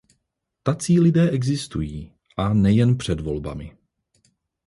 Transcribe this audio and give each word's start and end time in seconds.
Tací 0.63 0.99
lidé 0.99 1.29
existují, 1.29 2.13
a 2.37 2.53
nejen 2.53 2.97
před 2.97 3.19
volbami. 3.19 3.77